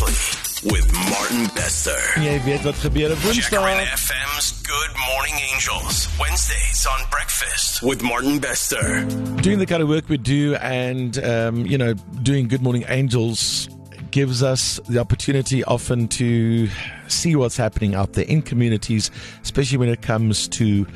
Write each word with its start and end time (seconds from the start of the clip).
With 0.00 0.92
Martin 1.08 1.48
Bester. 1.54 1.96
Jy 2.20 2.34
weet 2.44 2.62
wat 2.66 2.76
gebeur 2.82 3.12
op 3.14 3.18
Woensdae. 3.24 3.86
FM's 3.96 4.50
Good 4.66 4.92
Morning 5.08 5.38
Angels. 5.54 6.08
Wednesdays 6.20 6.84
on 6.86 7.06
Breakfast 7.08 7.80
with 7.82 8.02
Martin 8.02 8.38
Bester. 8.38 9.06
Doing 9.40 9.58
the 9.58 9.64
kind 9.64 9.80
of 9.82 9.88
work 9.88 10.06
we 10.10 10.18
do 10.18 10.54
and, 10.56 11.16
um, 11.24 11.64
you 11.64 11.78
know, 11.78 11.94
doing 12.22 12.46
Good 12.46 12.60
Morning 12.60 12.84
Angels 12.88 13.70
gives 14.10 14.42
us 14.42 14.78
the 14.86 14.98
opportunity 14.98 15.64
often 15.64 16.08
to 16.08 16.68
see 17.08 17.34
what's 17.34 17.56
happening 17.56 17.94
out 17.94 18.12
there 18.12 18.26
in 18.26 18.42
communities, 18.42 19.10
especially 19.42 19.78
when 19.78 19.88
it 19.88 20.02
comes 20.02 20.46
to 20.48 20.86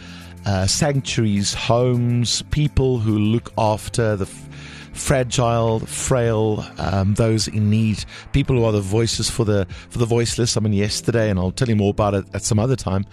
uh, 0.44 0.66
sanctuaries, 0.66 1.54
homes, 1.54 2.42
people 2.50 2.98
who 2.98 3.18
look 3.18 3.50
after 3.56 4.16
the 4.16 4.26
f- 4.26 4.46
fragile, 4.92 5.80
frail, 5.80 6.64
um, 6.78 7.14
those 7.14 7.48
in 7.48 7.70
need, 7.70 8.04
people 8.32 8.56
who 8.56 8.64
are 8.64 8.72
the 8.72 8.80
voices 8.80 9.30
for 9.30 9.44
the 9.44 9.66
for 9.88 9.98
the 9.98 10.06
voiceless. 10.06 10.56
I 10.56 10.60
mean, 10.60 10.72
yesterday, 10.72 11.30
and 11.30 11.38
I'll 11.38 11.52
tell 11.52 11.68
you 11.68 11.76
more 11.76 11.90
about 11.90 12.14
it 12.14 12.24
at 12.34 12.42
some 12.42 12.58
other 12.58 12.76
time. 12.76 13.04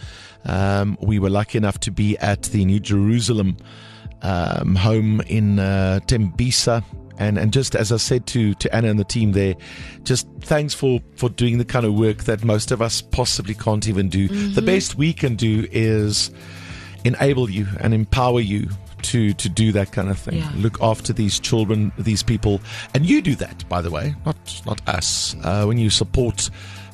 Um, 0.46 0.98
we 1.02 1.20
were 1.20 1.30
lucky 1.30 1.58
enough 1.58 1.80
to 1.82 1.92
be 1.92 2.18
at 2.20 2.44
the 2.44 2.66
New 2.66 2.80
Jerusalem 2.80 3.58
um, 4.22 4.76
home 4.76 5.22
in 5.28 5.60
uh, 5.60 6.00
Tembisa. 6.06 6.84
And, 7.20 7.40
and 7.40 7.52
just 7.52 7.76
as 7.76 7.92
I 7.92 7.98
said 7.98 8.28
to, 8.28 8.54
to 8.54 8.76
Anna 8.76 8.90
and 8.90 9.00
the 9.00 9.04
team 9.04 9.32
there, 9.32 9.56
just 10.04 10.28
thanks 10.42 10.76
for, 10.76 11.00
for 11.16 11.30
doing 11.30 11.58
the 11.58 11.66
kind 11.66 11.84
of 11.84 11.96
work 11.96 12.26
that 12.26 12.44
most 12.44 12.72
of 12.72 12.80
us 12.80 13.02
possibly 13.02 13.56
can't 13.56 13.88
even 13.88 14.08
do. 14.08 14.28
The 14.28 14.62
best 14.62 14.96
we 14.96 15.14
can 15.14 15.36
do 15.36 15.68
is 15.72 16.30
enable 17.06 17.50
you 17.50 17.66
and 17.80 17.94
empower 17.94 18.40
you 18.40 18.70
to 19.04 19.34
to 19.34 19.50
do 19.50 19.72
that 19.72 19.92
kind 19.92 20.10
of 20.10 20.18
thing. 20.18 20.38
Yeah. 20.38 20.52
Look 20.56 20.82
after 20.82 21.14
these 21.14 21.40
children, 21.40 21.92
these 21.98 22.24
people, 22.24 22.62
and 22.94 23.06
you 23.06 23.22
do 23.22 23.36
that, 23.36 23.68
by 23.70 23.82
the 23.82 23.92
way, 23.92 24.16
not 24.26 24.62
not 24.66 24.82
us. 24.88 25.36
Uh, 25.44 25.66
when 25.66 25.78
you 25.78 25.90
support 25.90 26.50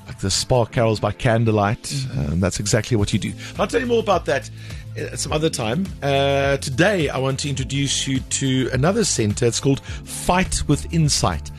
like 0.07 0.19
the 0.19 0.31
Spark 0.31 0.71
Carols 0.71 0.99
by 0.99 1.11
candlelight, 1.11 1.93
um, 2.17 2.39
that's 2.39 2.59
exactly 2.59 2.97
what 2.97 3.13
you 3.13 3.19
do. 3.19 3.33
I'll 3.57 3.67
tell 3.67 3.79
you 3.79 3.87
more 3.87 4.01
about 4.01 4.25
that 4.25 4.49
at 4.97 5.19
some 5.19 5.31
other 5.31 5.49
time. 5.49 5.87
Uh, 6.01 6.57
today, 6.57 7.09
I 7.09 7.17
want 7.17 7.39
to 7.41 7.49
introduce 7.49 8.07
you 8.07 8.19
to 8.19 8.69
another 8.73 9.05
center. 9.05 9.45
It's 9.45 9.59
called 9.59 9.79
Fight 9.79 10.63
with 10.67 10.93
Insight. 10.93 11.51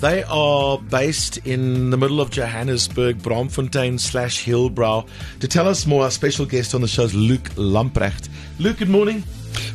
They 0.00 0.22
are 0.24 0.78
based 0.78 1.38
in 1.38 1.90
the 1.90 1.96
middle 1.96 2.20
of 2.20 2.30
Johannesburg, 2.30 3.18
Braamfontein 3.18 3.98
slash 3.98 4.44
Hillbrow. 4.44 5.08
To 5.40 5.48
tell 5.48 5.66
us 5.66 5.86
more, 5.86 6.04
our 6.04 6.10
special 6.12 6.46
guest 6.46 6.72
on 6.72 6.82
the 6.82 6.88
show 6.88 7.02
is 7.02 7.14
Luke 7.14 7.50
Lamprecht. 7.56 8.28
Luke, 8.60 8.78
good 8.78 8.90
morning. 8.90 9.24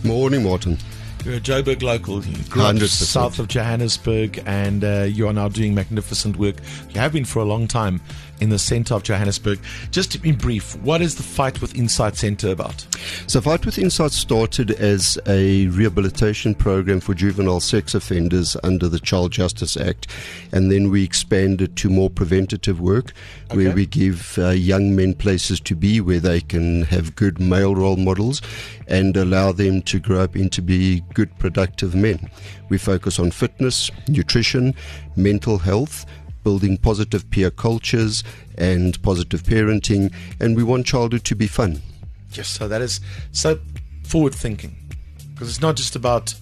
Morning, 0.03 0.43
Martin. 0.43 0.77
You're 1.23 1.35
a 1.35 1.39
Joburg 1.39 1.81
local. 1.81 2.23
You 2.25 2.43
grew 2.49 2.63
up 2.63 2.75
100%. 2.75 2.87
south 2.87 3.39
of 3.39 3.47
Johannesburg, 3.47 4.43
and 4.45 4.83
uh, 4.83 5.03
you 5.09 5.25
are 5.27 5.33
now 5.33 5.47
doing 5.47 5.73
magnificent 5.73 6.35
work. 6.35 6.55
You 6.89 6.99
have 6.99 7.13
been 7.13 7.23
for 7.23 7.39
a 7.39 7.45
long 7.45 7.65
time 7.67 8.01
in 8.43 8.49
the 8.49 8.59
centre 8.59 8.93
of 8.93 9.03
Johannesburg. 9.03 9.59
Just 9.89 10.15
in 10.23 10.35
brief, 10.35 10.75
what 10.81 11.01
is 11.01 11.15
the 11.15 11.23
Fight 11.23 11.61
with 11.61 11.75
Insight 11.75 12.17
Centre 12.17 12.51
about? 12.51 12.85
So, 13.25 13.41
Fight 13.41 13.65
with 13.65 13.79
Insight 13.79 14.11
started 14.11 14.71
as 14.71 15.17
a 15.25 15.67
rehabilitation 15.67 16.53
program 16.53 16.99
for 16.99 17.13
juvenile 17.13 17.61
sex 17.61 17.95
offenders 17.95 18.57
under 18.63 18.89
the 18.89 18.99
Child 18.99 19.31
Justice 19.31 19.77
Act, 19.77 20.07
and 20.51 20.69
then 20.69 20.91
we 20.91 21.03
expanded 21.03 21.77
to 21.77 21.89
more 21.89 22.09
preventative 22.09 22.81
work, 22.81 23.13
where 23.51 23.71
we 23.71 23.85
give 23.85 24.37
uh, 24.37 24.49
young 24.49 24.95
men 24.95 25.13
places 25.13 25.59
to 25.61 25.75
be 25.75 26.01
where 26.01 26.19
they 26.19 26.41
can 26.41 26.83
have 26.83 27.15
good 27.15 27.39
male 27.39 27.75
role 27.75 27.95
models 27.95 28.41
and 28.87 29.15
allow 29.15 29.51
them 29.51 29.81
to 29.83 29.99
grow 29.99 30.19
up 30.19 30.35
into 30.35 30.61
be 30.61 31.01
good, 31.13 31.37
productive 31.39 31.95
men. 31.95 32.29
We 32.69 32.77
focus 32.77 33.19
on 33.19 33.31
fitness, 33.31 33.89
nutrition, 34.07 34.75
mental 35.15 35.57
health. 35.57 36.05
Building 36.43 36.77
positive 36.77 37.29
peer 37.29 37.49
cultures 37.49 38.23
and 38.57 39.01
positive 39.01 39.43
parenting, 39.43 40.13
and 40.39 40.55
we 40.55 40.63
want 40.63 40.85
childhood 40.85 41.23
to 41.25 41.35
be 41.35 41.47
fun. 41.47 41.81
Yes, 42.33 42.47
so 42.47 42.67
that 42.67 42.81
is 42.81 42.99
so 43.31 43.59
forward 44.03 44.35
thinking 44.35 44.75
because 45.33 45.49
it's 45.49 45.61
not 45.61 45.75
just 45.75 45.95
about 45.95 46.33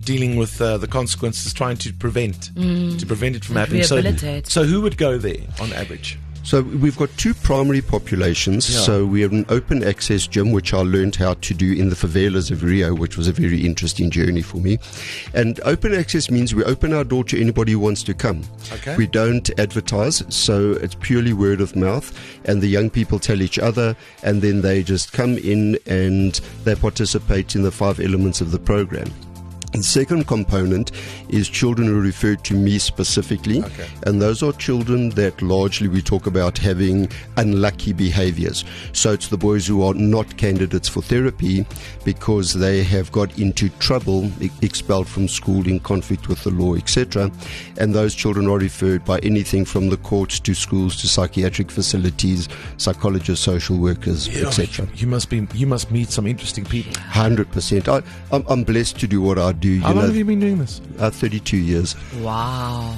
dealing 0.00 0.36
with 0.36 0.60
uh, 0.60 0.76
the 0.78 0.86
consequences, 0.86 1.52
trying 1.54 1.76
to 1.78 1.92
prevent 1.92 2.54
to 2.54 3.06
prevent 3.06 3.36
it 3.36 3.44
from 3.44 3.56
happening. 3.56 3.82
So, 3.84 4.02
so 4.42 4.64
who 4.64 4.80
would 4.82 4.96
go 4.96 5.18
there 5.18 5.40
on 5.60 5.72
average? 5.72 6.18
So 6.44 6.60
we've 6.62 6.96
got 6.96 7.08
two 7.16 7.32
primary 7.32 7.80
populations. 7.80 8.72
Yeah. 8.72 8.80
So 8.80 9.06
we 9.06 9.22
have 9.22 9.32
an 9.32 9.46
open 9.48 9.82
access 9.82 10.26
gym, 10.26 10.52
which 10.52 10.74
I 10.74 10.78
learned 10.78 11.16
how 11.16 11.34
to 11.34 11.54
do 11.54 11.72
in 11.72 11.88
the 11.88 11.96
favelas 11.96 12.50
of 12.50 12.62
Rio, 12.62 12.94
which 12.94 13.16
was 13.16 13.28
a 13.28 13.32
very 13.32 13.64
interesting 13.64 14.10
journey 14.10 14.42
for 14.42 14.58
me. 14.58 14.78
And 15.32 15.58
open 15.64 15.94
access 15.94 16.30
means 16.30 16.54
we 16.54 16.62
open 16.64 16.92
our 16.92 17.02
door 17.02 17.24
to 17.24 17.40
anybody 17.40 17.72
who 17.72 17.78
wants 17.78 18.02
to 18.04 18.14
come. 18.14 18.42
Okay. 18.72 18.94
We 18.96 19.06
don't 19.06 19.48
advertise, 19.58 20.22
so 20.28 20.72
it's 20.72 20.94
purely 20.96 21.32
word 21.32 21.62
of 21.62 21.74
mouth, 21.74 22.12
and 22.44 22.60
the 22.60 22.68
young 22.68 22.90
people 22.90 23.18
tell 23.18 23.40
each 23.40 23.58
other, 23.58 23.96
and 24.22 24.42
then 24.42 24.60
they 24.60 24.82
just 24.82 25.12
come 25.12 25.38
in 25.38 25.78
and 25.86 26.34
they 26.64 26.74
participate 26.74 27.54
in 27.54 27.62
the 27.62 27.72
five 27.72 28.00
elements 28.00 28.40
of 28.42 28.50
the 28.50 28.58
program. 28.58 29.10
The 29.74 29.82
second 29.82 30.28
component 30.28 30.92
is 31.28 31.48
children 31.48 31.88
who 31.88 31.98
are 31.98 32.00
referred 32.02 32.44
to 32.44 32.54
me 32.54 32.78
specifically, 32.78 33.60
Okay. 33.60 33.88
and 34.06 34.22
those 34.22 34.40
are 34.40 34.52
children 34.52 35.08
that 35.10 35.42
largely 35.42 35.88
we 35.88 36.00
talk 36.00 36.28
about 36.28 36.56
having 36.58 37.08
unlucky 37.36 37.92
behaviors. 37.92 38.64
So 38.92 39.12
it's 39.12 39.26
the 39.28 39.36
boys 39.36 39.66
who 39.66 39.82
are 39.82 39.92
not 39.94 40.36
candidates 40.36 40.88
for 40.88 41.02
therapy 41.02 41.66
because 42.04 42.54
they 42.54 42.84
have 42.84 43.10
got 43.10 43.36
into 43.36 43.68
trouble, 43.80 44.30
expelled 44.62 45.08
from 45.08 45.26
school, 45.26 45.66
in 45.66 45.80
conflict 45.80 46.28
with 46.28 46.44
the 46.44 46.50
law, 46.50 46.76
etc. 46.76 47.32
And 47.76 47.92
those 47.92 48.14
children 48.14 48.46
are 48.46 48.58
referred 48.58 49.04
by 49.04 49.18
anything 49.24 49.64
from 49.64 49.88
the 49.88 49.96
courts 49.96 50.38
to 50.40 50.54
schools 50.54 51.00
to 51.00 51.08
psychiatric 51.08 51.72
facilities, 51.72 52.48
psychologists, 52.76 53.44
social 53.44 53.76
workers, 53.78 54.28
etc. 54.28 54.86
You 54.94 55.08
must 55.08 55.30
be. 55.30 55.48
You 55.52 55.66
must 55.66 55.90
meet 55.90 56.10
some 56.10 56.28
interesting 56.28 56.64
people. 56.64 56.94
Hundred 57.00 57.50
percent. 57.50 57.88
I'm, 57.88 58.04
I'm 58.30 58.62
blessed 58.62 59.00
to 59.00 59.08
do 59.08 59.20
what 59.20 59.36
I 59.38 59.50
do. 59.50 59.63
You 59.64 59.80
How 59.80 59.88
long 59.88 59.96
know, 59.96 60.06
have 60.06 60.16
you 60.16 60.24
been 60.24 60.40
doing 60.40 60.58
this? 60.58 60.80
uh, 60.98 61.10
32 61.10 61.56
years. 61.56 61.96
Wow. 62.20 62.94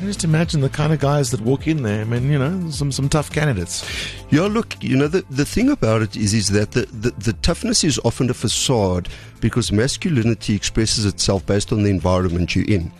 I 0.00 0.06
just 0.06 0.24
imagine 0.24 0.60
the 0.60 0.68
kind 0.68 0.92
of 0.92 0.98
guys 0.98 1.30
that 1.30 1.40
walk 1.40 1.68
in 1.68 1.84
there. 1.84 2.00
I 2.00 2.04
mean, 2.04 2.28
you 2.30 2.38
know, 2.38 2.68
some 2.70 2.90
some 2.90 3.08
tough 3.08 3.30
candidates. 3.30 3.88
Yeah, 4.28 4.42
look, 4.42 4.82
you 4.82 4.96
know, 4.96 5.06
the, 5.06 5.24
the 5.30 5.44
thing 5.44 5.70
about 5.70 6.02
it 6.02 6.16
is, 6.16 6.34
is 6.34 6.48
that 6.48 6.72
the, 6.72 6.86
the, 6.86 7.12
the 7.12 7.32
toughness 7.34 7.84
is 7.84 8.00
often 8.04 8.28
a 8.28 8.34
facade 8.34 9.08
because 9.40 9.70
masculinity 9.70 10.56
expresses 10.56 11.04
itself 11.06 11.46
based 11.46 11.72
on 11.72 11.84
the 11.84 11.90
environment 11.90 12.56
you're 12.56 12.66
in. 12.66 12.90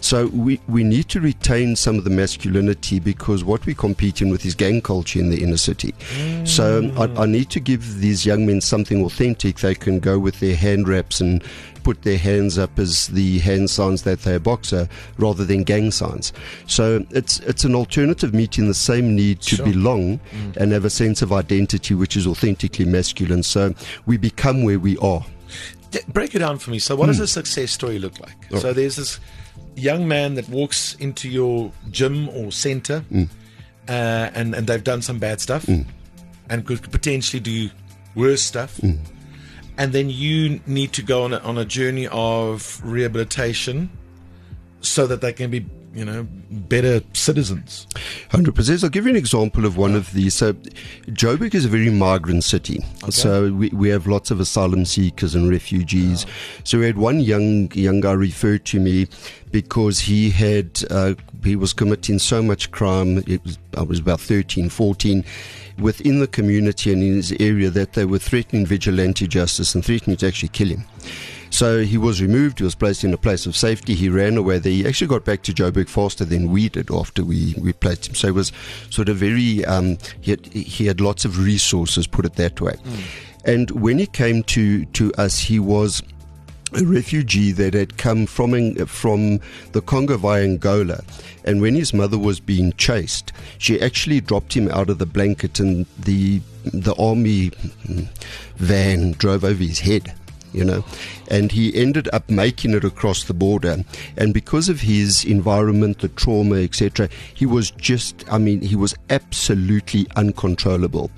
So 0.00 0.28
we, 0.28 0.60
we 0.68 0.84
need 0.84 1.08
to 1.08 1.20
retain 1.20 1.74
some 1.74 1.98
of 1.98 2.04
the 2.04 2.10
masculinity 2.10 3.00
because 3.00 3.42
what 3.42 3.66
we're 3.66 3.74
competing 3.74 4.30
with 4.30 4.46
is 4.46 4.54
gang 4.54 4.80
culture 4.80 5.18
in 5.18 5.30
the 5.30 5.42
inner 5.42 5.56
city. 5.56 5.92
So 6.44 6.92
I, 6.96 7.22
I 7.22 7.26
need 7.26 7.50
to 7.50 7.60
give 7.60 7.98
these 8.00 8.24
young 8.24 8.46
men 8.46 8.60
something 8.60 9.04
authentic. 9.04 9.56
They 9.56 9.74
can 9.74 9.98
go 9.98 10.18
with 10.20 10.38
their 10.38 10.54
hand 10.54 10.86
wraps 10.86 11.20
and 11.20 11.42
put 11.84 12.02
their 12.02 12.18
hands 12.18 12.58
up 12.58 12.78
as 12.78 13.08
the 13.08 13.38
hand 13.38 13.70
signs 13.70 14.02
that 14.02 14.22
they're 14.22 14.36
a 14.36 14.40
boxer 14.40 14.88
rather 15.18 15.44
than 15.44 15.62
gang 15.62 15.90
signs. 15.90 16.32
So 16.66 17.04
it's 17.10 17.38
it's 17.40 17.64
an 17.64 17.74
alternative 17.74 18.34
meeting 18.34 18.66
the 18.66 18.74
same 18.74 19.14
need 19.14 19.40
to 19.42 19.56
Sure. 19.56 19.66
belong 19.66 20.18
mm. 20.18 20.56
and 20.56 20.72
have 20.72 20.84
a 20.84 20.90
sense 20.90 21.22
of 21.22 21.32
identity 21.32 21.94
which 21.94 22.16
is 22.16 22.26
authentically 22.26 22.86
masculine. 22.86 23.42
So 23.42 23.74
we 24.06 24.16
become 24.16 24.64
where 24.64 24.78
we 24.78 24.96
are. 24.98 25.24
D- 25.90 26.00
break 26.08 26.34
it 26.34 26.40
down 26.40 26.58
for 26.58 26.70
me. 26.70 26.80
So, 26.80 26.96
what 26.96 27.06
does 27.06 27.18
hmm. 27.18 27.24
a 27.24 27.26
success 27.28 27.70
story 27.70 28.00
look 28.00 28.18
like? 28.18 28.36
Oh. 28.52 28.58
So, 28.58 28.72
there's 28.72 28.96
this 28.96 29.20
young 29.76 30.08
man 30.08 30.34
that 30.34 30.48
walks 30.48 30.96
into 30.96 31.28
your 31.28 31.70
gym 31.90 32.28
or 32.30 32.50
center, 32.50 33.00
hmm. 33.00 33.24
uh, 33.88 34.30
and 34.34 34.56
and 34.56 34.66
they've 34.66 34.82
done 34.82 35.02
some 35.02 35.20
bad 35.20 35.40
stuff, 35.40 35.64
hmm. 35.66 35.82
and 36.50 36.66
could 36.66 36.90
potentially 36.90 37.38
do 37.38 37.70
worse 38.16 38.42
stuff. 38.42 38.80
And 39.76 39.92
then 39.92 40.08
you 40.08 40.60
need 40.66 40.92
to 40.92 41.02
go 41.02 41.24
on 41.24 41.32
a, 41.32 41.38
on 41.38 41.58
a 41.58 41.64
journey 41.64 42.06
of 42.08 42.80
rehabilitation, 42.84 43.90
so 44.80 45.06
that 45.06 45.20
they 45.20 45.32
can 45.32 45.50
be, 45.50 45.66
you 45.94 46.04
know, 46.04 46.26
better 46.50 47.00
citizens. 47.12 47.86
Hundred 48.30 48.54
percent. 48.54 48.82
I'll 48.82 48.90
give 48.90 49.04
you 49.04 49.10
an 49.10 49.16
example 49.16 49.64
of 49.64 49.76
one 49.76 49.94
of 49.94 50.12
these. 50.12 50.34
So, 50.34 50.52
Joburg 51.08 51.54
is 51.54 51.64
a 51.64 51.68
very 51.68 51.90
migrant 51.90 52.44
city. 52.44 52.84
So 53.10 53.52
we, 53.52 53.68
we 53.70 53.88
have 53.90 54.06
lots 54.06 54.30
of 54.30 54.40
asylum 54.40 54.84
seekers 54.84 55.34
and 55.34 55.48
refugees. 55.48 56.26
So 56.64 56.78
we 56.78 56.86
had 56.86 56.98
one 56.98 57.20
young 57.20 57.70
young 57.72 58.00
guy 58.00 58.12
referred 58.12 58.64
to 58.66 58.80
me 58.80 59.08
because 59.52 60.00
he 60.00 60.30
had 60.30 60.82
uh, 60.90 61.14
he 61.44 61.56
was 61.56 61.72
committing 61.72 62.18
so 62.18 62.42
much 62.42 62.70
crime. 62.70 63.18
It 63.26 63.42
was 63.44 63.58
I 63.76 63.82
was 63.82 64.00
about 64.00 64.20
13, 64.20 64.68
14 64.68 65.24
within 65.78 66.20
the 66.20 66.26
community 66.26 66.92
and 66.92 67.02
in 67.02 67.14
his 67.14 67.32
area 67.40 67.68
that 67.70 67.94
they 67.94 68.04
were 68.04 68.18
threatening 68.18 68.64
vigilante 68.64 69.26
justice 69.26 69.74
and 69.74 69.84
threatening 69.84 70.16
to 70.16 70.26
actually 70.26 70.48
kill 70.48 70.68
him. 70.68 70.84
So 71.54 71.84
he 71.84 71.96
was 71.96 72.20
removed. 72.20 72.58
He 72.58 72.64
was 72.64 72.74
placed 72.74 73.04
in 73.04 73.14
a 73.14 73.16
place 73.16 73.46
of 73.46 73.54
safety. 73.54 73.94
He 73.94 74.08
ran 74.08 74.36
away. 74.36 74.58
There. 74.58 74.72
He 74.72 74.84
actually 74.84 75.06
got 75.06 75.24
back 75.24 75.42
to 75.44 75.52
Joburg 75.52 75.88
faster 75.88 76.24
than 76.24 76.50
we 76.50 76.68
did 76.68 76.90
after 76.90 77.24
we, 77.24 77.54
we 77.56 77.72
placed 77.72 78.08
him. 78.08 78.16
So 78.16 78.26
it 78.26 78.34
was 78.34 78.50
sort 78.90 79.08
of 79.08 79.18
very. 79.18 79.64
Um, 79.64 79.96
he 80.20 80.32
had 80.32 80.46
he 80.46 80.86
had 80.86 81.00
lots 81.00 81.24
of 81.24 81.38
resources. 81.38 82.08
Put 82.08 82.24
it 82.24 82.34
that 82.34 82.60
way. 82.60 82.74
And 83.44 83.70
when 83.70 84.00
he 84.00 84.06
came 84.06 84.42
to 84.42 84.84
to 84.84 85.14
us, 85.14 85.38
he 85.38 85.60
was 85.60 86.02
a 86.72 86.84
refugee 86.84 87.52
that 87.52 87.72
had 87.72 87.98
come 87.98 88.26
from 88.26 88.74
from 88.86 89.38
the 89.70 89.80
Congo 89.80 90.16
via 90.16 90.42
Angola, 90.42 91.04
and 91.44 91.60
when 91.60 91.76
his 91.76 91.94
mother 91.94 92.18
was 92.18 92.40
being 92.40 92.72
chased, 92.72 93.32
she 93.58 93.80
actually 93.80 94.20
dropped 94.20 94.54
him 94.54 94.68
out 94.72 94.90
of 94.90 94.98
the 94.98 95.06
blanket, 95.06 95.60
and 95.60 95.86
the 95.96 96.40
the 96.64 96.96
army 96.96 97.52
van 98.56 99.12
drove 99.12 99.44
over 99.44 99.62
his 99.62 99.78
head 99.78 100.12
you 100.54 100.64
know. 100.64 100.84
And 101.30 101.52
he 101.52 101.74
ended 101.74 102.08
up 102.12 102.30
making 102.30 102.72
it 102.72 102.84
across 102.84 103.24
the 103.24 103.34
border. 103.34 103.84
And 104.16 104.32
because 104.32 104.68
of 104.68 104.80
his 104.80 105.24
environment, 105.24 105.98
the 105.98 106.08
trauma, 106.08 106.56
etc., 106.56 107.08
he 107.34 107.46
was 107.46 107.70
just, 107.72 108.24
I 108.30 108.38
mean, 108.38 108.60
he 108.60 108.76
was 108.76 108.94
absolutely 109.10 110.06
uncontrollable. 110.16 111.10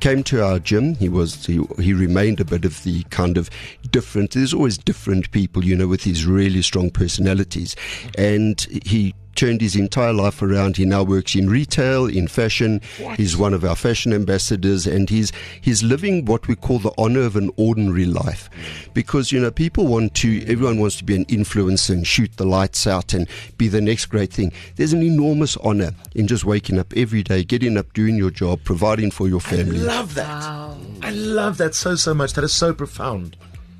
Came 0.00 0.22
to 0.24 0.44
our 0.44 0.58
gym. 0.58 0.94
He 0.96 1.08
was, 1.08 1.44
he, 1.46 1.60
he 1.78 1.92
remained 1.92 2.40
a 2.40 2.44
bit 2.44 2.64
of 2.64 2.82
the 2.84 3.02
kind 3.04 3.36
of 3.36 3.50
different, 3.90 4.32
there's 4.32 4.54
always 4.54 4.78
different 4.78 5.30
people, 5.30 5.64
you 5.64 5.76
know, 5.76 5.88
with 5.88 6.02
these 6.02 6.26
really 6.26 6.62
strong 6.62 6.90
personalities. 6.90 7.74
And 8.16 8.60
he 8.84 9.14
turned 9.34 9.60
his 9.60 9.76
entire 9.76 10.12
life 10.12 10.42
around. 10.42 10.76
He 10.76 10.84
now 10.84 11.02
works 11.02 11.34
in 11.34 11.48
retail, 11.48 12.06
in 12.06 12.28
fashion. 12.28 12.80
What? 12.98 13.18
He's 13.18 13.36
one 13.36 13.54
of 13.54 13.64
our 13.64 13.76
fashion 13.76 14.12
ambassadors, 14.12 14.86
and 14.86 15.08
he's 15.10 15.32
he's 15.60 15.82
living 15.82 16.24
what 16.24 16.48
we 16.48 16.56
call 16.56 16.78
the 16.78 16.92
honor 16.98 17.22
of 17.22 17.36
an 17.36 17.50
ordinary 17.56 18.06
life, 18.06 18.48
because 18.94 19.32
you 19.32 19.40
know 19.40 19.50
people 19.50 19.86
want 19.86 20.14
to, 20.16 20.42
everyone 20.46 20.80
wants 20.80 20.96
to 20.96 21.04
be 21.04 21.16
an 21.16 21.24
influencer 21.26 21.90
and 21.90 22.06
shoot 22.06 22.36
the 22.36 22.46
lights 22.46 22.86
out 22.86 23.12
and 23.12 23.28
be 23.58 23.68
the 23.68 23.80
next 23.80 24.06
great 24.06 24.32
thing. 24.32 24.52
There's 24.76 24.92
an 24.92 25.02
enormous 25.02 25.56
honor 25.58 25.92
in 26.14 26.26
just 26.26 26.44
waking 26.44 26.78
up 26.78 26.92
every 26.96 27.22
day, 27.22 27.44
getting 27.44 27.76
up, 27.76 27.92
doing 27.92 28.16
your 28.16 28.30
job, 28.30 28.60
providing 28.64 29.10
for 29.10 29.28
your 29.28 29.40
family. 29.40 29.80
I 29.80 29.82
love 29.82 30.14
that. 30.14 30.28
Wow. 30.28 30.76
I 31.02 31.10
love 31.10 31.58
that 31.58 31.74
so 31.74 31.94
so 31.94 32.14
much. 32.14 32.34
That 32.34 32.44
is 32.44 32.52
so 32.52 32.72
profound. 32.72 33.36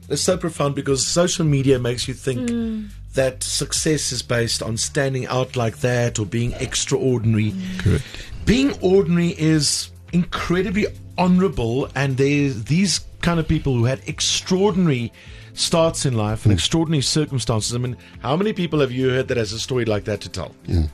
It's 0.08 0.22
so 0.22 0.36
profound 0.36 0.74
because 0.74 1.06
social 1.06 1.46
media 1.46 1.78
makes 1.78 2.06
you 2.06 2.14
think 2.14 2.50
mm 2.50 2.88
that 3.14 3.42
success 3.42 4.12
is 4.12 4.22
based 4.22 4.62
on 4.62 4.76
standing 4.76 5.26
out 5.26 5.56
like 5.56 5.78
that 5.78 6.18
or 6.18 6.26
being 6.26 6.52
extraordinary. 6.54 7.54
Correct. 7.78 8.04
Being 8.44 8.78
ordinary 8.80 9.30
is 9.38 9.90
incredibly 10.12 10.86
honorable, 11.16 11.88
and 11.94 12.16
there's 12.16 12.64
these 12.64 13.00
kind 13.22 13.40
of 13.40 13.48
people 13.48 13.74
who 13.74 13.84
had 13.84 14.00
extraordinary 14.06 15.12
starts 15.54 16.04
in 16.04 16.14
life 16.14 16.44
and 16.44 16.52
mm. 16.52 16.56
extraordinary 16.56 17.02
circumstances. 17.02 17.74
I 17.74 17.78
mean, 17.78 17.96
how 18.20 18.36
many 18.36 18.52
people 18.52 18.80
have 18.80 18.92
you 18.92 19.10
heard 19.10 19.28
that 19.28 19.36
has 19.36 19.52
a 19.52 19.60
story 19.60 19.84
like 19.84 20.04
that 20.04 20.20
to 20.22 20.28
tell? 20.28 20.54
Mm. 20.66 20.88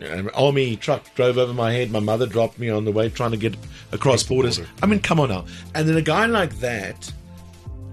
An 0.00 0.30
army 0.30 0.76
truck 0.76 1.14
drove 1.14 1.38
over 1.38 1.52
my 1.52 1.72
head. 1.72 1.90
My 1.90 2.00
mother 2.00 2.26
dropped 2.26 2.58
me 2.58 2.68
on 2.68 2.84
the 2.84 2.92
way 2.92 3.08
trying 3.08 3.30
to 3.30 3.36
get 3.36 3.56
across 3.92 4.22
borders. 4.22 4.58
Border. 4.58 4.72
I 4.82 4.86
mean, 4.86 5.00
come 5.00 5.20
on 5.20 5.28
now. 5.28 5.44
And 5.74 5.88
then 5.88 5.96
a 5.96 6.02
guy 6.02 6.26
like 6.26 6.58
that 6.60 7.12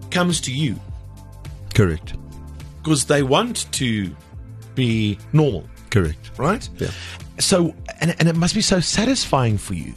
comes 0.09 0.41
to 0.41 0.53
you. 0.53 0.79
Correct 1.73 2.13
because 2.83 3.05
they 3.05 3.23
want 3.23 3.71
to 3.73 4.15
be 4.75 5.17
normal. 5.33 5.67
Correct. 5.89 6.31
Right? 6.37 6.67
Yeah. 6.77 6.89
So, 7.39 7.75
and, 7.99 8.15
and 8.19 8.27
it 8.27 8.35
must 8.35 8.55
be 8.55 8.61
so 8.61 8.79
satisfying 8.79 9.57
for 9.57 9.73
you 9.73 9.93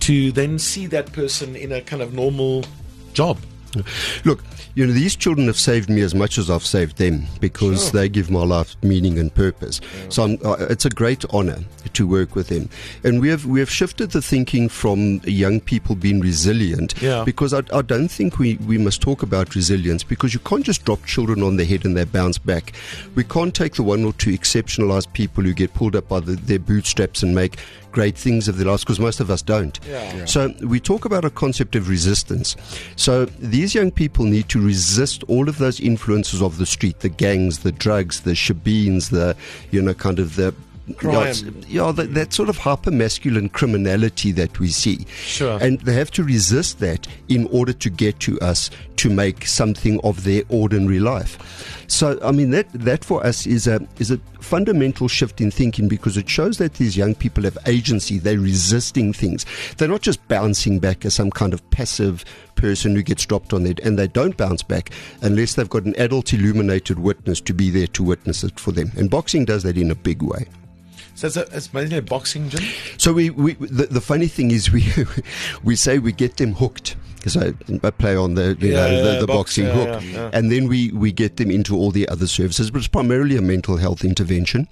to 0.00 0.32
then 0.32 0.58
see 0.58 0.86
that 0.86 1.12
person 1.12 1.56
in 1.56 1.72
a 1.72 1.80
kind 1.80 2.02
of 2.02 2.14
normal 2.14 2.64
job. 3.12 3.38
Look, 4.24 4.42
you 4.74 4.86
know, 4.86 4.92
these 4.92 5.16
children 5.16 5.46
have 5.46 5.56
saved 5.56 5.90
me 5.90 6.02
as 6.02 6.14
much 6.14 6.38
as 6.38 6.50
I've 6.50 6.64
saved 6.64 6.98
them 6.98 7.26
because 7.40 7.84
sure. 7.84 8.00
they 8.00 8.08
give 8.08 8.30
my 8.30 8.44
life 8.44 8.76
meaning 8.82 9.18
and 9.18 9.34
purpose. 9.34 9.80
Yeah. 9.80 10.08
So 10.08 10.38
uh, 10.44 10.66
it's 10.70 10.84
a 10.84 10.90
great 10.90 11.24
honor 11.30 11.58
to 11.94 12.06
work 12.06 12.34
with 12.34 12.48
them. 12.48 12.68
And 13.04 13.20
we 13.20 13.28
have 13.28 13.46
we 13.46 13.60
have 13.60 13.70
shifted 13.70 14.10
the 14.10 14.22
thinking 14.22 14.68
from 14.68 15.20
young 15.24 15.60
people 15.60 15.94
being 15.94 16.20
resilient 16.20 16.94
yeah. 17.00 17.24
because 17.24 17.52
I, 17.52 17.62
I 17.72 17.82
don't 17.82 18.08
think 18.08 18.38
we, 18.38 18.56
we 18.66 18.78
must 18.78 19.00
talk 19.00 19.22
about 19.22 19.54
resilience 19.54 20.04
because 20.04 20.34
you 20.34 20.40
can't 20.40 20.64
just 20.64 20.84
drop 20.84 21.04
children 21.04 21.42
on 21.42 21.56
their 21.56 21.66
head 21.66 21.84
and 21.84 21.96
they 21.96 22.04
bounce 22.04 22.38
back. 22.38 22.72
We 23.14 23.24
can't 23.24 23.54
take 23.54 23.74
the 23.74 23.82
one 23.82 24.04
or 24.04 24.12
two 24.12 24.30
exceptionalized 24.30 25.12
people 25.12 25.44
who 25.44 25.52
get 25.54 25.74
pulled 25.74 25.96
up 25.96 26.08
by 26.08 26.20
the, 26.20 26.36
their 26.36 26.58
bootstraps 26.58 27.22
and 27.22 27.34
make 27.34 27.58
great 27.92 28.16
things 28.16 28.48
of 28.48 28.58
their 28.58 28.66
lives 28.66 28.84
because 28.84 29.00
most 29.00 29.20
of 29.20 29.30
us 29.30 29.42
don't. 29.42 29.78
Yeah. 29.86 30.16
Yeah. 30.16 30.24
So 30.24 30.54
we 30.62 30.80
talk 30.80 31.04
about 31.04 31.24
a 31.24 31.30
concept 31.30 31.76
of 31.76 31.88
resistance. 31.88 32.56
So 32.96 33.24
these 33.26 33.74
young 33.74 33.90
people 33.90 34.24
need 34.24 34.48
to 34.50 34.60
resist 34.60 35.24
all 35.24 35.48
of 35.48 35.58
those 35.58 35.80
influences 35.80 36.42
of 36.42 36.58
the 36.58 36.66
street, 36.66 37.00
the 37.00 37.08
gangs, 37.08 37.60
the 37.60 37.72
drugs, 37.72 38.20
the 38.20 38.32
shebeens, 38.32 39.10
the 39.10 39.36
you 39.70 39.82
know 39.82 39.94
kind 39.94 40.18
of 40.18 40.36
the 40.36 40.54
crime. 40.94 41.62
Yeah, 41.68 41.92
that, 41.92 42.14
that, 42.14 42.32
sort 42.32 42.48
of 42.48 42.58
hyper 42.58 42.90
masculine 42.90 43.48
criminality 43.48 44.32
that 44.32 44.58
we 44.58 44.68
see. 44.68 45.06
Sure. 45.22 45.58
And 45.60 45.80
they 45.80 45.94
have 45.94 46.10
to 46.12 46.24
resist 46.24 46.80
that 46.80 47.06
in 47.28 47.46
order 47.48 47.72
to 47.72 47.90
get 47.90 48.20
to 48.20 48.38
us 48.40 48.70
to 48.96 49.10
make 49.10 49.46
something 49.46 50.00
of 50.02 50.24
their 50.24 50.42
ordinary 50.48 51.00
life. 51.00 51.84
So, 51.86 52.18
I 52.22 52.32
mean, 52.32 52.50
that, 52.50 52.70
that 52.72 53.04
for 53.04 53.24
us 53.24 53.46
is 53.46 53.66
a, 53.66 53.86
is 53.98 54.10
a 54.10 54.18
fundamental 54.40 55.08
shift 55.08 55.40
in 55.40 55.50
thinking 55.50 55.88
because 55.88 56.16
it 56.16 56.28
shows 56.28 56.58
that 56.58 56.74
these 56.74 56.96
young 56.96 57.14
people 57.14 57.44
have 57.44 57.56
agency. 57.66 58.18
They're 58.18 58.38
resisting 58.38 59.12
things. 59.12 59.46
They're 59.76 59.88
not 59.88 60.02
just 60.02 60.26
bouncing 60.28 60.80
back 60.80 61.04
as 61.04 61.14
some 61.14 61.30
kind 61.30 61.54
of 61.54 61.68
passive 61.70 62.24
person 62.54 62.94
who 62.94 63.02
gets 63.02 63.24
dropped 63.24 63.52
on 63.52 63.66
it, 63.66 63.80
and 63.80 63.98
they 63.98 64.08
don't 64.08 64.36
bounce 64.36 64.62
back 64.62 64.90
unless 65.22 65.54
they've 65.54 65.70
got 65.70 65.84
an 65.84 65.94
adult 65.96 66.32
illuminated 66.32 66.98
witness 66.98 67.40
to 67.42 67.54
be 67.54 67.70
there 67.70 67.86
to 67.86 68.02
witness 68.02 68.44
it 68.44 68.58
for 68.60 68.72
them. 68.72 68.90
And 68.96 69.08
boxing 69.08 69.44
does 69.44 69.62
that 69.62 69.78
in 69.78 69.90
a 69.90 69.94
big 69.94 70.22
way. 70.22 70.46
So 71.18 71.26
it's, 71.26 71.36
a, 71.36 71.48
it's 71.50 71.74
mainly 71.74 71.96
a 71.96 72.02
boxing 72.02 72.48
gym. 72.48 72.62
So 72.96 73.12
we, 73.12 73.30
we 73.30 73.54
the, 73.54 73.86
the 73.86 74.00
funny 74.00 74.28
thing 74.28 74.52
is 74.52 74.70
we 74.70 74.86
we 75.64 75.74
say 75.74 75.98
we 75.98 76.12
get 76.12 76.36
them 76.36 76.54
hooked 76.54 76.94
because 77.34 77.82
I, 77.82 77.86
I, 77.86 77.90
play 77.90 78.16
on 78.16 78.34
the 78.34 78.56
you 78.60 78.72
yeah, 78.72 78.88
know 78.88 79.12
the, 79.14 79.20
the 79.20 79.26
box, 79.26 79.38
boxing 79.38 79.66
yeah, 79.66 79.72
hook, 79.72 80.02
yeah, 80.04 80.30
and 80.32 80.50
then 80.50 80.68
we, 80.68 80.90
we 80.92 81.12
get 81.12 81.36
them 81.36 81.50
into 81.50 81.76
all 81.76 81.90
the 81.90 82.08
other 82.08 82.26
services. 82.26 82.70
But 82.70 82.78
it's 82.78 82.88
primarily 82.88 83.36
a 83.36 83.42
mental 83.42 83.76
health 83.76 84.04
intervention, 84.04 84.68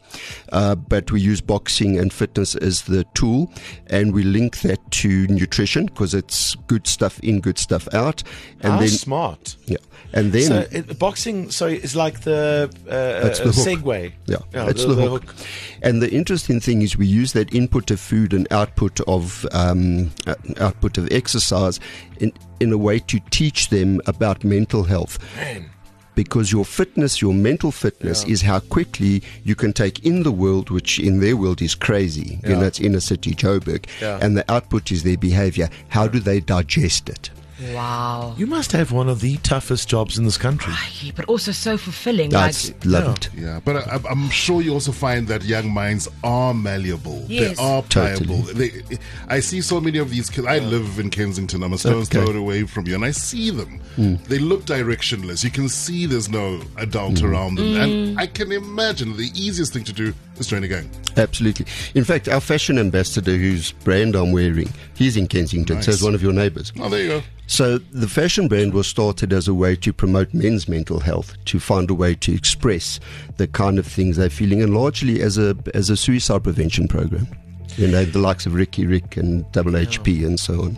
uh, 0.53 0.75
but 0.75 1.11
we 1.11 1.21
use 1.21 1.41
boxing 1.41 1.99
and 1.99 2.13
fitness 2.13 2.55
as 2.55 2.83
the 2.83 3.05
tool, 3.15 3.53
and 3.89 4.13
we 4.13 4.23
link 4.23 4.61
that 4.61 4.91
to 4.93 5.27
nutrition 5.27 5.87
because 5.87 6.15
it's 6.15 6.55
good 6.67 6.87
stuff 6.87 7.19
in, 7.21 7.41
good 7.41 7.59
stuff 7.59 7.93
out, 7.95 8.23
and 8.61 8.75
How 8.75 8.81
then 8.81 8.89
smart. 8.89 9.57
Yeah, 9.67 9.79
and 10.13 10.33
then 10.33 10.43
so 10.43 10.67
it, 10.71 10.99
boxing. 10.99 11.51
So 11.51 11.67
it's 11.67 11.95
like 11.95 12.21
the, 12.21 12.71
uh, 12.89 13.29
the 13.29 13.53
segue. 13.53 14.13
Yeah, 14.27 14.37
yeah 14.53 14.69
it's 14.69 14.85
the, 14.85 14.95
the, 14.95 15.09
hook. 15.09 15.25
hook. 15.25 15.35
And 15.83 16.01
the 16.01 16.11
interesting 16.11 16.61
thing 16.61 16.83
is 16.83 16.97
we 16.97 17.07
use 17.07 17.33
that 17.33 17.55
input 17.55 17.91
of 17.91 18.01
food 18.01 18.33
and 18.33 18.51
output 18.51 19.01
of 19.01 19.47
um, 19.53 20.11
uh, 20.27 20.35
output 20.59 20.99
of 20.99 21.11
exercise 21.11 21.81
in 22.19 22.33
in 22.61 22.73
a 22.73 22.79
way 22.79 22.99
to 22.99 23.21
teach 23.31 23.69
them 23.69 24.01
about 24.07 24.45
mental 24.45 24.85
health. 24.85 25.19
Man 25.37 25.71
because 26.17 26.51
your 26.51 26.65
fitness, 26.65 27.23
your 27.23 27.35
mental 27.35 27.71
fitness, 27.71 28.25
yeah. 28.25 28.33
is 28.33 28.43
how 28.43 28.59
quickly 28.59 29.23
you 29.45 29.55
can 29.55 29.73
take 29.73 30.05
in 30.05 30.25
the 30.25 30.33
world, 30.33 30.71
which 30.71 30.99
in 30.99 31.21
their 31.21 31.37
world 31.37 31.63
is 31.63 31.77
crazy. 31.77 32.41
Yeah. 32.43 32.49
You 32.49 32.57
know, 32.57 32.63
it's 32.63 32.81
inner 32.81 33.01
city 33.01 33.35
Joburg, 33.35 33.87
yeah. 34.01 34.19
and 34.21 34.37
the 34.37 34.51
output 34.51 34.91
is 34.91 35.05
their 35.05 35.19
behavior. 35.19 35.69
How 35.89 36.09
do 36.09 36.19
they 36.19 36.41
digest 36.41 37.09
it? 37.09 37.31
Wow. 37.61 38.35
You 38.37 38.47
must 38.47 38.73
have 38.73 38.93
one 38.93 39.09
of 39.09 39.21
the 39.21 39.39
toughest 39.39 39.89
jobs 39.89 40.19
in 40.19 40.25
this 40.25 40.37
country. 40.37 40.73
Right, 40.73 41.13
but 41.15 41.25
also 41.27 41.53
so 41.53 41.79
fulfilling. 41.79 42.31
That's 42.31 42.69
like, 42.69 42.85
love 42.85 43.17
it. 43.17 43.31
Yeah, 43.35 43.61
but 43.65 43.77
I, 43.77 43.99
am 44.11 44.29
sure 44.29 44.61
you 44.61 44.73
also 44.73 44.93
find 44.93 45.27
that 45.29 45.43
young 45.43 45.73
minds 45.73 46.09
are 46.23 46.53
malleable. 46.53 47.25
Yes. 47.29 47.57
They 47.57 47.63
are 47.63 47.83
pliable. 47.83 48.43
Totally. 48.43 48.69
They, 48.69 48.99
I 49.29 49.41
see 49.41 49.63
so 49.63 49.81
many 49.81 49.99
of 49.99 50.11
these 50.11 50.29
kids. 50.29 50.47
I 50.47 50.59
live 50.59 50.99
in 50.99 51.11
Kensington. 51.11 51.63
I'm 51.63 51.73
a 51.73 51.79
stone's 51.79 52.09
okay. 52.15 52.25
throw 52.25 52.39
away 52.39 52.65
from 52.65 52.87
you, 52.87 52.95
and 52.95 53.05
I 53.05 53.11
see 53.13 53.51
them. 53.51 53.81
Mm. 53.97 54.23
They 54.25 54.39
look 54.39 54.65
directionless. 54.65 55.43
You 55.43 55.51
can 55.51 55.69
see 55.69 56.07
there's 56.07 56.29
no 56.29 56.61
adult 56.77 57.15
mm. 57.15 57.31
around 57.31 57.55
them. 57.57 57.67
Mm. 57.67 57.83
And 57.83 58.21
I 58.21 58.27
can 58.27 58.53
imagine 58.53 59.17
the 59.17 59.31
easiest 59.35 59.73
thing 59.73 59.85
to 59.85 59.93
do 59.93 60.13
is 60.39 60.47
join 60.47 60.65
a 60.65 60.69
gang. 60.69 60.89
Absolutely. 61.17 61.67
In 61.95 62.05
fact, 62.05 62.29
our 62.29 62.41
fashion 62.41 62.79
ambassador, 62.79 63.37
whose 63.37 63.73
brand 63.73 64.15
I'm 64.15 64.33
wearing, 64.33 64.69
he's 64.95 65.17
in 65.17 65.27
Kensington, 65.27 65.77
nice. 65.77 65.87
so 65.87 65.93
he's 65.93 66.03
one 66.03 66.15
of 66.15 66.23
your 66.23 66.33
neighbors. 66.33 66.73
Oh, 66.79 66.89
there 66.89 67.03
you 67.03 67.09
go. 67.09 67.23
So 67.49 67.79
the 67.79 68.09
fashion 68.09 68.49
brand 68.49 68.75
was 68.75 68.87
started 68.87 69.33
as 69.33 69.47
a 69.47 69.55
way 69.55 69.77
to 69.77 69.93
promote 69.93 70.35
men's 70.35 70.69
mental 70.69 70.99
health, 70.99 71.37
to 71.47 71.61
find 71.61 71.89
a 71.91 71.95
way 71.95 72.15
to 72.17 72.35
express 72.35 72.99
the 73.37 73.47
kind 73.47 73.79
of 73.79 73.87
things 73.87 74.17
they're 74.17 74.31
feeling, 74.31 74.63
and 74.63 74.75
largely 74.75 75.23
as 75.23 75.39
a 75.39 75.57
as 75.75 75.89
a 75.89 75.97
suicide 75.97 76.43
prevention 76.43 76.89
program. 76.89 77.29
You 77.77 77.87
know, 77.89 78.05
the 78.05 78.19
likes 78.19 78.47
of 78.47 78.55
Riky 78.55 78.87
Rick 78.87 79.17
and 79.17 79.51
Double 79.53 79.73
HP 79.73 80.25
and 80.27 80.41
so 80.41 80.63
on. 80.63 80.77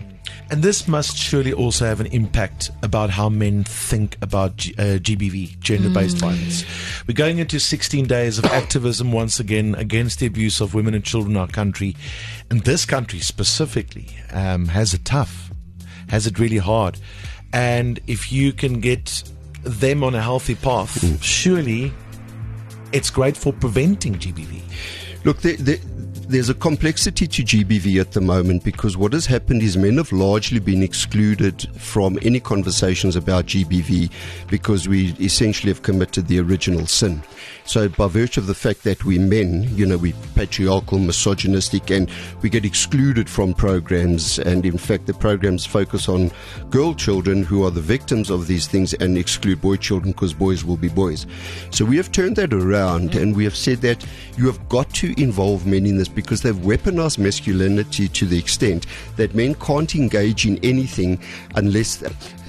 And 0.51 0.63
this 0.63 0.89
must 0.89 1.17
surely 1.17 1.53
also 1.53 1.85
have 1.85 2.01
an 2.01 2.07
impact 2.07 2.71
about 2.83 3.11
how 3.11 3.29
men 3.29 3.65
think 3.65 4.17
about 4.23 4.57
G- 4.57 4.75
uh, 4.79 4.99
GBV, 4.99 5.61
gender 5.61 5.91
based 5.91 6.17
mm. 6.17 6.21
violence. 6.21 6.65
We're 7.07 7.15
going 7.15 7.39
into 7.39 7.61
16 7.61 8.07
days 8.07 8.39
of 8.39 8.45
activism 8.61 9.13
once 9.13 9.39
again 9.39 9.75
against 9.75 10.21
the 10.21 10.27
abuse 10.27 10.61
of 10.61 10.73
women 10.73 10.95
and 10.95 11.05
children 11.05 11.33
in 11.33 11.37
our 11.37 11.49
country. 11.49 11.97
And 12.51 12.65
this 12.65 12.87
country 12.87 13.19
specifically 13.19 14.09
um, 14.33 14.69
has 14.69 14.95
it 14.95 15.05
tough 15.05 15.49
has 16.09 16.27
it 16.27 16.39
really 16.39 16.59
hard. 16.59 16.99
And 17.53 18.01
if 18.07 18.33
you 18.33 18.53
can 18.53 18.81
get 18.81 19.23
them 19.63 20.03
on 20.03 20.15
a 20.15 20.23
healthy 20.23 20.55
path, 20.55 21.01
mm. 21.01 21.23
surely 21.23 21.93
it's 22.93 23.11
great 23.11 23.37
for 23.37 23.53
preventing 23.53 24.15
GBV. 24.15 24.63
Look, 25.25 25.39
the, 25.39 25.57
the, 25.57 25.81
there's 26.29 26.51
a 26.51 26.55
complexity 26.55 27.27
to 27.27 27.43
GBV 27.43 27.99
at 27.99 28.13
the 28.13 28.21
moment 28.21 28.63
because 28.63 28.99
what 28.99 29.15
has 29.15 29.25
happened 29.25 29.63
is 29.63 29.79
men 29.79 29.97
have 29.97 30.13
largely 30.13 30.59
been 30.59 30.83
excluded 30.83 31.67
from 31.79 32.19
any 32.21 32.39
conversations 32.39 33.17
about 33.17 33.47
GBV 33.47 34.11
because 34.49 34.87
we 34.87 35.15
essentially 35.21 35.73
have 35.73 35.81
committed 35.81 36.29
the 36.29 36.39
original 36.39 36.87
sin. 36.87 37.23
So, 37.65 37.89
by 37.89 38.09
virtue 38.09 38.41
of 38.41 38.47
the 38.47 38.55
fact 38.55 38.85
that 38.85 39.05
we're 39.05 39.21
men, 39.21 39.69
you 39.75 39.85
know, 39.87 39.97
we're 39.97 40.15
patriarchal, 40.35 40.99
misogynistic, 40.99 41.91
and 41.91 42.11
we 42.43 42.49
get 42.49 42.65
excluded 42.65 43.29
from 43.29 43.53
programs. 43.53 44.39
And 44.39 44.65
in 44.65 44.79
fact, 44.79 45.07
the 45.07 45.15
programs 45.15 45.67
focus 45.67 46.09
on 46.09 46.31
girl 46.71 46.95
children 46.95 47.43
who 47.43 47.65
are 47.65 47.71
the 47.71 47.83
victims 47.83 48.31
of 48.31 48.47
these 48.47 48.67
things 48.67 48.95
and 48.95 49.19
exclude 49.19 49.61
boy 49.61 49.77
children 49.77 50.13
because 50.13 50.33
boys 50.33 50.65
will 50.65 50.79
be 50.79 50.89
boys. 50.89 51.27
So, 51.71 51.85
we 51.85 51.97
have 51.97 52.13
turned 52.13 52.37
that 52.37 52.53
around 52.53 53.15
and 53.15 53.35
we 53.35 53.45
have 53.45 53.57
said 53.57 53.79
that 53.83 54.05
you 54.37 54.47
have 54.47 54.69
got 54.69 54.89
to 54.95 55.19
involve 55.21 55.67
men 55.67 55.87
in 55.87 55.99
this 55.99 56.09
because 56.19 56.43
they've 56.43 56.57
weaponized 56.57 57.17
masculinity 57.17 58.09
to 58.09 58.27
the 58.27 58.37
extent 58.37 58.87
that 59.15 59.37
men 59.37 59.55
can't 59.55 59.95
engage 59.95 60.47
in 60.47 60.59
anything 60.65 61.17
unless 61.55 61.95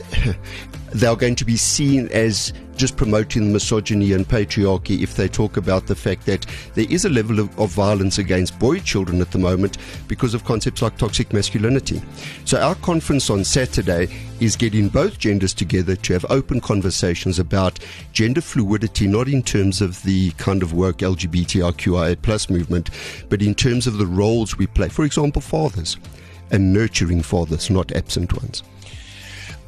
they're 0.93 1.15
going 1.15 1.35
to 1.35 1.45
be 1.45 1.57
seen 1.57 2.07
as 2.09 2.53
just 2.79 2.95
promoting 2.95 3.51
misogyny 3.51 4.13
and 4.13 4.25
patriarchy 4.25 5.01
if 5.03 5.15
they 5.15 5.27
talk 5.27 5.57
about 5.57 5.87
the 5.87 5.95
fact 5.95 6.25
that 6.25 6.45
there 6.75 6.87
is 6.89 7.03
a 7.03 7.09
level 7.09 7.39
of, 7.39 7.59
of, 7.59 7.69
violence 7.71 8.17
against 8.17 8.57
boy 8.57 8.79
children 8.79 9.19
at 9.19 9.31
the 9.31 9.37
moment 9.37 9.77
because 10.07 10.33
of 10.33 10.45
concepts 10.45 10.81
like 10.81 10.97
toxic 10.97 11.33
masculinity. 11.33 12.01
So, 12.45 12.59
our 12.59 12.75
conference 12.75 13.29
on 13.29 13.43
Saturday 13.43 14.07
is 14.39 14.55
getting 14.55 14.87
both 14.87 15.19
genders 15.19 15.53
together 15.53 15.97
to 15.97 16.13
have 16.13 16.25
open 16.29 16.61
conversations 16.61 17.37
about 17.37 17.79
gender 18.13 18.41
fluidity, 18.41 19.07
not 19.07 19.27
in 19.27 19.43
terms 19.43 19.81
of 19.81 20.01
the 20.03 20.31
kind 20.31 20.63
of 20.63 20.71
work 20.73 20.99
LGBTIQIA 20.99 22.21
plus 22.21 22.49
movement, 22.49 22.91
but 23.27 23.41
in 23.41 23.53
terms 23.53 23.87
of 23.87 23.97
the 23.97 24.07
roles 24.07 24.57
we 24.57 24.67
play. 24.67 24.87
For 24.87 25.03
example, 25.03 25.41
fathers 25.41 25.97
and 26.49 26.73
nurturing 26.73 27.21
fathers, 27.21 27.69
not 27.69 27.91
absent 27.91 28.33
ones. 28.33 28.63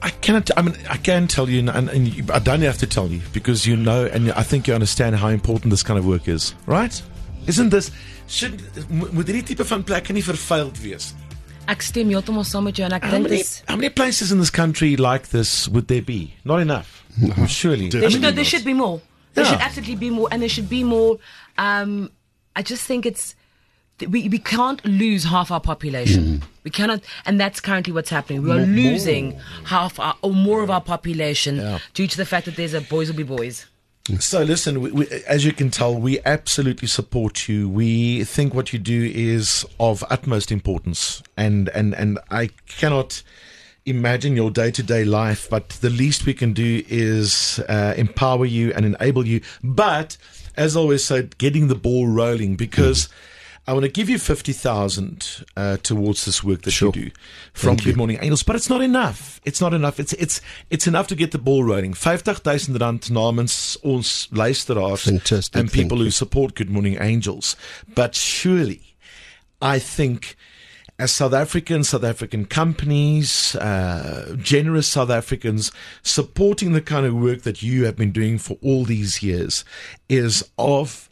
I 0.02 0.10
cannot. 0.10 0.50
I 0.58 0.62
mean, 0.64 0.76
I 0.90 0.98
can 0.98 1.28
tell 1.28 1.48
you, 1.50 1.60
and, 1.70 1.90
and 1.90 2.08
you, 2.08 2.24
I 2.34 2.40
don't 2.40 2.62
have 2.62 2.78
to 2.80 2.88
tell 2.88 3.08
you 3.08 3.22
because 3.34 3.68
you 3.68 3.76
know, 3.76 4.06
and 4.06 4.32
I 4.32 4.44
think 4.44 4.68
you 4.68 4.74
understand 4.74 5.16
how 5.16 5.28
important 5.28 5.70
this 5.72 5.84
kind 5.84 6.00
of 6.00 6.06
work 6.08 6.28
is, 6.28 6.56
right? 6.66 7.00
Isn't 7.48 7.70
this? 7.70 7.92
Should 8.28 8.62
moet 8.90 9.28
hierdie 9.28 9.44
tipe 9.46 9.66
van 9.68 9.84
plekke 9.84 10.14
nie 10.14 10.24
vervuild 10.24 10.80
wees 10.82 11.12
nie. 11.18 11.28
Ek 11.70 11.84
stem 11.86 12.10
heeltemal 12.10 12.46
saam 12.48 12.66
met 12.66 12.80
jou 12.80 12.86
en 12.88 12.96
ek 12.98 13.04
How 13.06 13.12
dink 13.12 13.28
many, 13.28 13.38
dis 13.38 13.62
how 13.68 13.76
many 13.76 13.90
places 13.90 14.32
in 14.32 14.40
this 14.40 14.50
country 14.50 14.96
like 14.98 15.30
this 15.30 15.68
would 15.70 15.88
there 15.88 16.02
be? 16.02 16.34
Not 16.44 16.62
enough. 16.62 17.04
Surely. 17.48 17.90
there 17.90 18.10
should, 18.10 18.22
no, 18.22 18.32
there 18.32 18.44
should 18.44 18.66
be 18.66 18.74
more. 18.74 19.02
There 19.34 19.44
Yeah. 19.46 19.52
should 19.52 19.62
absolutely 19.62 19.96
be 19.96 20.10
more, 20.10 20.28
and 20.32 20.42
there 20.42 20.50
should 20.50 20.70
be 20.70 20.84
more. 20.84 21.18
Um, 21.58 22.10
I 22.56 22.62
just 22.64 22.84
think 22.86 23.06
it's 23.06 23.36
we 24.08 24.30
we 24.30 24.40
can't 24.40 24.84
lose 24.86 25.24
half 25.26 25.52
our 25.52 25.60
population. 25.62 26.44
We 26.64 26.72
cannot, 26.72 27.02
and 27.26 27.40
that's 27.40 27.60
currently 27.60 27.92
what's 27.94 28.10
happening. 28.10 28.44
We 28.44 28.52
are 28.52 28.66
losing 28.66 29.40
half 29.66 30.00
our, 30.00 30.16
or 30.22 30.32
more 30.34 30.62
of 30.62 30.70
our 30.70 30.82
population 30.82 31.58
Yeah. 31.58 31.80
due 31.94 32.08
to 32.08 32.18
the 32.18 32.26
fact 32.26 32.46
that 32.46 32.56
there's 32.56 32.74
a 32.74 32.82
boys 32.82 33.10
will 33.10 33.18
be 33.18 33.24
boys. 33.24 33.66
So 34.20 34.42
listen, 34.44 34.82
we, 34.82 34.92
we, 34.92 35.08
as 35.28 35.46
you 35.46 35.54
can 35.54 35.70
tell, 35.70 35.96
we 35.96 36.20
absolutely 36.26 36.88
support 36.88 37.48
you. 37.48 37.70
We 37.70 38.24
think 38.24 38.54
what 38.54 38.74
you 38.74 38.80
do 38.80 39.12
is 39.14 39.66
of 39.80 40.04
utmost 40.10 40.52
importance, 40.52 41.22
and 41.38 41.70
and 41.70 41.94
and 41.96 42.20
I 42.30 42.50
cannot 42.68 43.24
imagine 43.86 44.36
your 44.36 44.52
day 44.52 44.70
to 44.72 44.84
day 44.84 45.04
life. 45.06 45.50
But 45.50 45.70
the 45.82 45.90
least 45.90 46.26
we 46.26 46.34
can 46.34 46.54
do 46.54 46.84
is 46.88 47.60
uh, 47.70 47.94
empower 47.98 48.46
you 48.46 48.72
and 48.74 48.86
enable 48.86 49.26
you. 49.28 49.42
But 49.64 50.18
as 50.58 50.76
I 50.76 50.80
always 50.80 51.04
said, 51.04 51.38
getting 51.38 51.68
the 51.70 51.76
ball 51.76 52.08
rolling 52.08 52.56
because. 52.56 53.10
I 53.68 53.74
want 53.74 53.84
to 53.86 53.92
give 53.92 54.10
you 54.10 54.18
fifty 54.18 54.54
thousand 54.54 55.46
uh, 55.56 55.78
towards 55.78 56.26
this 56.26 56.44
work 56.44 56.64
that 56.64 56.72
Sure. 56.72 56.92
you 56.96 57.06
do 57.06 57.12
from 57.54 57.70
Thank 57.76 57.86
you. 57.86 57.92
Good 57.92 57.98
Morning 57.98 58.18
Angels, 58.20 58.44
but 58.44 58.56
it's 58.56 58.70
not 58.70 58.82
enough. 58.82 59.40
It's 59.46 59.62
not 59.62 59.74
enough. 59.74 60.00
It's 60.00 60.14
it's 60.14 60.42
it's 60.70 60.88
enough 60.88 61.08
to 61.08 61.16
get 61.16 61.32
the 61.32 61.38
ball 61.38 61.64
rolling. 61.64 61.94
Fifty 61.94 62.34
thousand 62.34 62.82
rand 62.82 63.02
namens 63.02 63.78
ons 63.86 64.28
luisteraars 64.32 65.04
Fantastic, 65.04 65.56
and 65.60 65.72
people 65.72 66.00
who 66.00 66.10
support 66.12 66.56
Good 66.56 66.70
Morning 66.70 66.98
Angels. 67.00 67.56
But 67.94 68.16
surely, 68.16 68.96
I 69.62 69.80
think. 69.80 70.36
As 71.00 71.12
South 71.12 71.34
Africans, 71.34 71.90
South 71.90 72.04
African 72.04 72.46
companies, 72.46 73.56
uh, 73.56 74.36
generous 74.40 74.88
South 74.88 75.10
Africans 75.10 75.72
supporting 76.04 76.74
the 76.74 76.82
kind 76.82 77.08
of 77.08 77.16
work 77.16 77.42
that 77.42 77.64
you 77.64 77.86
have 77.86 77.96
been 77.96 78.12
doing 78.12 78.38
for 78.38 78.60
all 78.62 78.84
these 78.86 79.24
years 79.24 79.66
is 80.10 80.48
of 80.60 81.10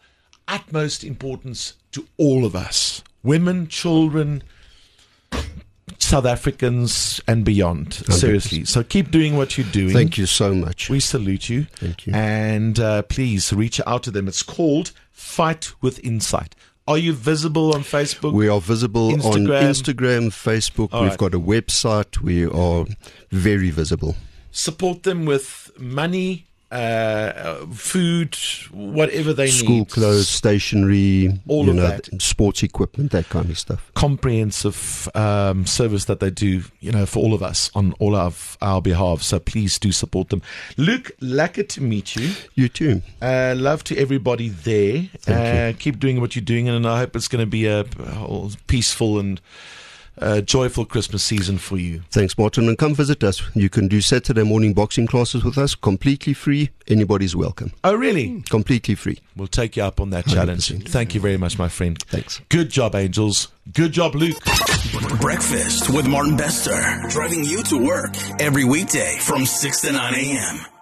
utmost 0.49 1.03
importance 1.03 1.75
to 1.91 2.05
all 2.17 2.45
of 2.45 2.55
us 2.55 3.03
women, 3.23 3.67
children, 3.67 4.41
South 5.97 6.25
Africans, 6.25 7.21
and 7.27 7.43
beyond. 7.43 7.93
Seriously. 7.93 8.65
So 8.65 8.83
keep 8.83 9.11
doing 9.11 9.35
what 9.37 9.57
you're 9.57 9.67
doing. 9.67 9.93
Thank 9.93 10.17
you 10.17 10.25
so 10.25 10.53
much. 10.53 10.89
We 10.89 10.99
salute 10.99 11.49
you. 11.49 11.65
Thank 11.75 12.07
you. 12.07 12.13
And 12.13 12.79
uh, 12.79 13.03
please 13.03 13.51
reach 13.51 13.81
out 13.85 14.03
to 14.03 14.11
them. 14.11 14.27
It's 14.27 14.43
called 14.43 14.91
Fight 15.11 15.73
with 15.81 16.03
Insight. 16.03 16.55
Are 16.87 16.97
you 16.97 17.13
visible 17.13 17.75
on 17.75 17.81
Facebook? 17.81 18.33
We 18.33 18.47
are 18.47 18.59
visible 18.59 19.13
on 19.13 19.19
Instagram. 19.19 19.61
Instagram, 19.61 20.27
Facebook. 20.29 20.89
All 20.91 21.01
We've 21.01 21.11
right. 21.11 21.19
got 21.19 21.35
a 21.35 21.39
website. 21.39 22.19
We 22.19 22.47
are 22.47 22.85
very 23.29 23.69
visible. 23.69 24.15
Support 24.49 25.03
them 25.03 25.25
with 25.25 25.69
money, 25.77 26.47
uh, 26.71 27.65
food, 27.73 28.35
whatever 28.71 29.33
they 29.33 29.47
School 29.47 29.69
need. 29.69 29.89
School 29.89 30.03
clothes, 30.03 30.27
stationery, 30.29 31.39
All 31.47 31.65
you 31.65 31.71
of 31.71 31.75
know, 31.77 31.87
that. 31.87 32.21
sports 32.21 32.61
equipment, 32.63 33.11
that 33.11 33.27
kind 33.29 33.49
of 33.49 33.57
stuff. 33.57 33.91
comprehensive 33.95 35.09
um, 35.15 35.65
service 35.65 36.05
that 36.05 36.19
they 36.19 36.29
do, 36.29 36.63
you 36.79 36.91
know, 36.91 37.05
for 37.05 37.19
all 37.19 37.33
of 37.33 37.41
us 37.41 37.71
on 37.73 37.93
all 37.99 38.15
of 38.15 38.57
our 38.61 38.81
behalf. 38.81 39.21
So 39.21 39.39
please 39.39 39.79
do 39.79 39.91
support 39.91 40.29
them. 40.29 40.41
Luke, 40.77 41.11
lekker 41.21 41.67
to 41.69 41.81
meet 41.81 42.15
you. 42.15 42.31
You 42.55 42.69
too. 42.69 43.01
Uh, 43.21 43.55
love 43.57 43.83
to 43.85 43.97
everybody 43.97 44.49
there. 44.49 45.09
Thank 45.19 45.75
uh, 45.75 45.79
Keep 45.79 45.99
doing 45.99 46.21
what 46.21 46.35
you're 46.35 46.45
doing, 46.45 46.69
and 46.69 46.85
I 46.87 46.99
hope 46.99 47.15
it's 47.15 47.27
going 47.27 47.41
to 47.43 47.49
be 47.49 47.65
a, 47.65 47.81
a 47.81 48.49
peaceful 48.67 49.19
and 49.19 49.41
uh, 50.21 50.41
joyful 50.41 50.85
Christmas 50.85 51.23
season 51.23 51.57
for 51.57 51.77
you. 51.77 52.01
Thanks, 52.11 52.37
Martin. 52.37 52.67
And 52.67 52.77
come 52.77 52.95
visit 52.95 53.23
us. 53.23 53.41
You 53.55 53.69
can 53.69 53.87
do 53.87 54.01
Saturday 54.01 54.43
morning 54.43 54.73
boxing 54.73 55.07
classes 55.07 55.43
with 55.43 55.57
us, 55.57 55.75
completely 55.75 56.33
free. 56.33 56.69
Anybody's 56.87 57.35
welcome. 57.35 57.71
Oh, 57.83 57.93
really? 57.95 58.41
Completely 58.49 58.95
free. 58.95 59.19
We'll 59.35 59.47
take 59.47 59.77
you 59.77 59.83
up 59.83 59.99
on 59.99 60.09
that 60.11 60.25
challenge. 60.27 60.69
100%. 60.69 60.89
Thank 60.89 61.15
you 61.15 61.21
very 61.21 61.37
much, 61.37 61.57
my 61.57 61.69
friend. 61.69 61.97
Thanks. 62.07 62.41
Good 62.49 62.69
job, 62.69 62.95
Angels. 62.95 63.49
Good 63.73 63.91
job, 63.91 64.15
Luke. 64.15 64.37
Breakfast 65.21 65.89
with 65.89 66.07
Martin 66.07 66.37
Bester. 66.37 66.71
Driving 67.09 67.43
you 67.43 67.63
to 67.63 67.85
work 67.85 68.13
every 68.39 68.63
weekday 68.65 69.17
from 69.21 69.45
6 69.45 69.81
to 69.81 69.91
9 69.91 70.15
a.m. 70.15 70.78